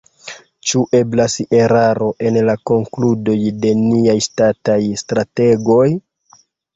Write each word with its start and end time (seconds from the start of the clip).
Ĉu 0.69 0.79
eblas 0.99 1.33
eraro 1.57 2.07
en 2.29 2.39
la 2.47 2.55
konkludoj 2.69 3.35
de 3.65 3.73
niaj 3.81 4.15
ŝtataj 4.29 4.79
strategoj? 5.03 5.87